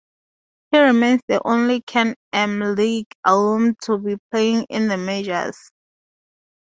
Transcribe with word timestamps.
He 0.71 0.79
remains 0.79 1.21
the 1.27 1.39
only 1.45 1.81
Can-Am 1.81 2.73
league 2.73 3.11
alum 3.23 3.75
to 3.83 3.99
be 3.99 4.17
playing 4.31 4.63
in 4.67 4.87
the 4.87 4.97
Majors. 4.97 5.69